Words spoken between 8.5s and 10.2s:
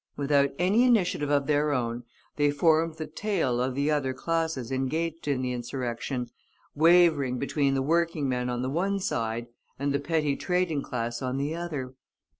the one side, and the